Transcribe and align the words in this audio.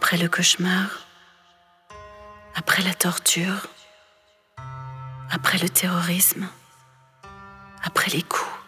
Après 0.00 0.16
le 0.16 0.28
cauchemar, 0.28 0.86
après 2.54 2.82
la 2.84 2.94
torture, 2.94 3.66
après 5.28 5.58
le 5.58 5.68
terrorisme, 5.68 6.48
après 7.82 8.08
les 8.12 8.22
coups, 8.22 8.60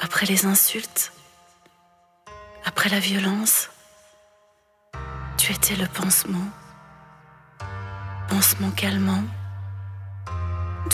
après 0.00 0.24
les 0.24 0.46
insultes, 0.46 1.12
après 2.64 2.88
la 2.88 2.98
violence, 2.98 3.68
tu 5.36 5.52
étais 5.52 5.76
le 5.76 5.86
pansement, 5.86 6.48
pansement 8.28 8.70
calmant, 8.70 9.24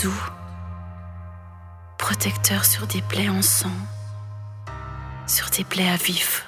doux, 0.03 0.23
protecteur 1.97 2.65
sur 2.65 2.87
des 2.87 3.01
plaies 3.01 3.29
en 3.29 3.41
sang, 3.41 3.77
sur 5.27 5.49
des 5.49 5.63
plaies 5.63 5.89
à 5.89 5.95
vif. 5.95 6.45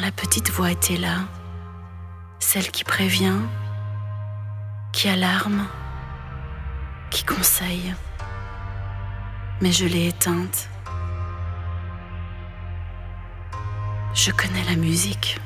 La 0.00 0.10
petite 0.10 0.50
voix 0.50 0.70
était 0.70 0.96
là, 0.96 1.20
celle 2.38 2.70
qui 2.70 2.84
prévient, 2.84 3.38
qui 4.92 5.08
alarme, 5.08 5.66
qui 7.10 7.24
conseille. 7.24 7.94
Mais 9.60 9.72
je 9.72 9.86
l'ai 9.86 10.08
éteinte. 10.08 10.68
Je 14.14 14.30
connais 14.32 14.64
la 14.64 14.76
musique, 14.76 15.40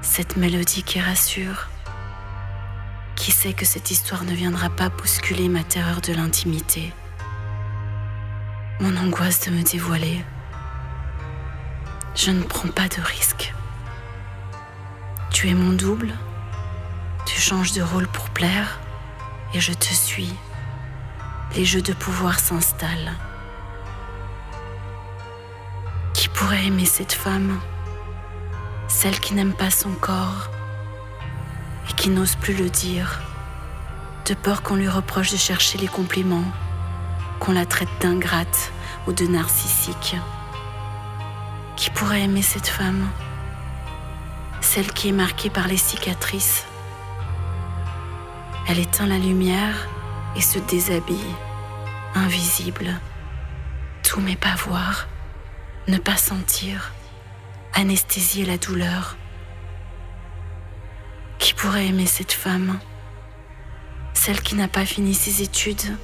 cette 0.00 0.36
mélodie 0.36 0.82
qui 0.82 1.00
rassure, 1.00 1.68
qui 3.16 3.32
sait 3.32 3.52
que 3.52 3.66
cette 3.66 3.90
histoire 3.90 4.24
ne 4.24 4.32
viendra 4.32 4.70
pas 4.70 4.88
bousculer 4.88 5.48
ma 5.48 5.64
terreur 5.64 6.00
de 6.00 6.12
l'intimité, 6.12 6.92
mon 8.80 8.96
angoisse 8.96 9.40
de 9.46 9.50
me 9.50 9.62
dévoiler. 9.62 10.24
Je 12.14 12.30
ne 12.30 12.42
prends 12.44 12.68
pas 12.68 12.88
de 12.88 13.02
risques. 13.02 13.52
Tu 15.30 15.48
es 15.48 15.54
mon 15.54 15.72
double, 15.72 16.14
tu 17.26 17.40
changes 17.40 17.72
de 17.72 17.82
rôle 17.82 18.06
pour 18.06 18.30
plaire 18.30 18.78
et 19.52 19.60
je 19.60 19.72
te 19.72 19.92
suis. 19.92 20.32
Les 21.56 21.64
jeux 21.64 21.82
de 21.82 21.92
pouvoir 21.92 22.38
s'installent. 22.38 23.12
Qui 26.12 26.28
pourrait 26.28 26.64
aimer 26.64 26.86
cette 26.86 27.12
femme? 27.12 27.60
Celle 28.86 29.18
qui 29.18 29.34
n'aime 29.34 29.54
pas 29.54 29.70
son 29.70 29.90
corps 29.90 30.50
et 31.90 31.92
qui 31.94 32.10
n'ose 32.10 32.36
plus 32.36 32.54
le 32.54 32.70
dire, 32.70 33.20
de 34.26 34.34
peur 34.34 34.62
qu'on 34.62 34.76
lui 34.76 34.88
reproche 34.88 35.32
de 35.32 35.36
chercher 35.36 35.78
les 35.78 35.88
compliments, 35.88 36.44
qu'on 37.40 37.52
la 37.52 37.66
traite 37.66 37.88
d'ingrate 38.00 38.72
ou 39.06 39.12
de 39.12 39.26
narcissique. 39.26 40.16
Qui 41.94 42.00
pourrait 42.00 42.22
aimer 42.22 42.42
cette 42.42 42.66
femme 42.66 43.08
Celle 44.60 44.92
qui 44.92 45.10
est 45.10 45.12
marquée 45.12 45.48
par 45.48 45.68
les 45.68 45.76
cicatrices. 45.76 46.66
Elle 48.66 48.80
éteint 48.80 49.06
la 49.06 49.18
lumière 49.18 49.88
et 50.34 50.40
se 50.40 50.58
déshabille, 50.58 51.34
invisible. 52.16 53.00
Tout 54.02 54.20
mais 54.20 54.34
pas 54.34 54.56
voir, 54.56 55.06
ne 55.86 55.98
pas 55.98 56.16
sentir, 56.16 56.92
anesthésier 57.74 58.44
la 58.44 58.58
douleur. 58.58 59.16
Qui 61.38 61.54
pourrait 61.54 61.86
aimer 61.86 62.06
cette 62.06 62.32
femme? 62.32 62.80
Celle 64.14 64.42
qui 64.42 64.56
n'a 64.56 64.68
pas 64.68 64.84
fini 64.84 65.14
ses 65.14 65.42
études. 65.42 65.96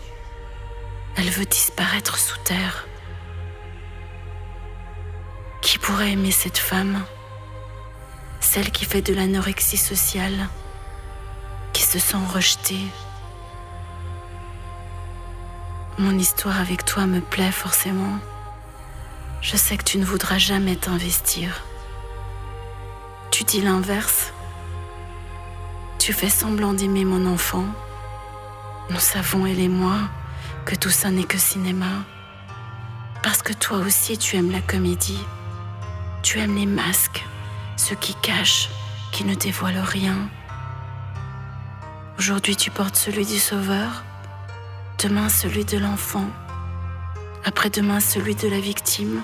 Elle 1.17 1.31
veut 1.31 1.47
disparaître 1.47 2.17
sous 2.17 2.39
terre. 2.45 2.87
Qui 5.71 5.79
pourrait 5.79 6.11
aimer 6.11 6.33
cette 6.33 6.59
femme? 6.59 7.05
Celle 8.41 8.73
qui 8.73 8.85
fait 8.85 9.03
de 9.03 9.15
l'anorexie 9.15 9.77
sociale, 9.77 10.49
qui 11.73 11.85
se 11.85 12.01
sent 12.01 12.17
rejetée. 12.35 12.85
Mon 15.97 16.19
histoire 16.19 16.61
avec 16.61 16.85
toi 16.85 17.07
me 17.07 17.21
plaît 17.21 17.53
forcément. 17.53 18.19
Je 19.43 19.57
sais 19.57 19.77
que 19.77 19.85
tu 19.85 19.99
ne 19.99 20.05
voudras 20.05 20.39
jamais 20.39 20.75
t'investir. 20.75 21.63
Tu 23.31 23.45
dis 23.45 23.61
l'inverse. 23.61 24.33
Tu 26.01 26.13
fais 26.13 26.31
semblant 26.31 26.75
d'aimer 26.75 27.05
mon 27.05 27.33
enfant. 27.33 27.67
Nous 28.91 28.99
savons, 28.99 29.47
elle 29.47 29.61
et 29.61 29.69
moi, 29.69 29.99
que 30.65 30.75
tout 30.75 30.91
ça 30.91 31.13
n'est 31.13 31.23
que 31.23 31.39
cinéma. 31.39 32.03
Parce 33.23 33.41
que 33.41 33.53
toi 33.53 33.77
aussi, 33.77 34.19
tu 34.19 34.35
aimes 34.35 34.51
la 34.51 34.63
comédie. 34.63 35.25
Tu 36.23 36.39
aimes 36.39 36.57
les 36.57 36.67
masques, 36.67 37.25
ceux 37.77 37.97
qui 37.97 38.15
cachent, 38.15 38.69
qui 39.11 39.25
ne 39.25 39.35
dévoilent 39.35 39.79
rien. 39.79 40.29
Aujourd'hui, 42.19 42.57
tu 42.57 42.71
portes 42.71 42.97
celui 42.97 43.25
du 43.25 43.39
Sauveur, 43.39 44.05
demain 45.03 45.31
celui 45.31 45.65
de 45.65 45.79
l'enfant, 45.79 46.27
après-demain 47.45 48.01
celui 48.01 48.35
de 48.35 48.49
la 48.49 48.61
victime, 48.61 49.23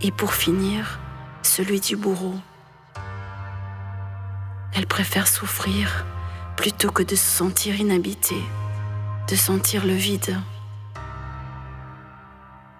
et 0.00 0.10
pour 0.10 0.32
finir, 0.32 0.98
celui 1.42 1.80
du 1.80 1.96
bourreau. 1.96 2.36
Elle 4.72 4.86
préfère 4.86 5.28
souffrir 5.28 6.06
plutôt 6.56 6.90
que 6.90 7.02
de 7.02 7.14
se 7.14 7.28
sentir 7.28 7.78
inhabitée, 7.78 8.42
de 9.28 9.36
sentir 9.36 9.84
le 9.84 9.94
vide. 9.94 10.40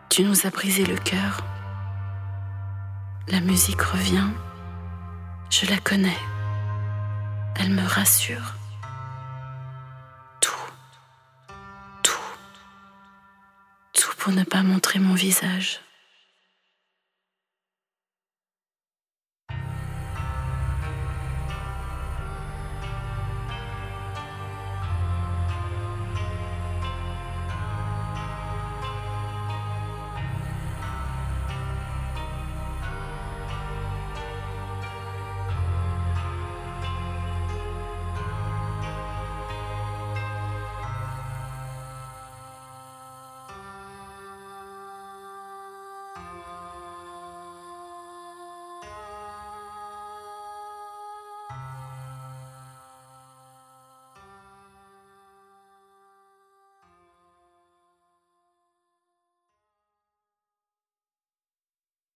Tu 0.09 0.25
nous 0.25 0.47
as 0.47 0.51
brisé 0.51 0.85
le 0.85 0.97
cœur. 0.97 1.43
La 3.31 3.41
musique 3.41 3.81
revient. 3.81 4.29
Je 5.51 5.67
la 5.67 5.79
connais. 5.79 6.19
Elle 7.55 7.71
me 7.71 7.87
rassure. 7.87 8.55
Tout. 10.41 10.73
Tout. 12.03 12.13
Tout 13.93 14.11
pour 14.19 14.33
ne 14.33 14.43
pas 14.43 14.65
montrer 14.65 14.99
mon 14.99 15.15
visage. 15.15 15.81